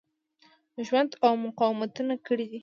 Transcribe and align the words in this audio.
ژوند 0.85 1.11
او 1.25 1.31
مقاومتونه 1.45 2.13
کړي 2.27 2.45
دي. 2.51 2.59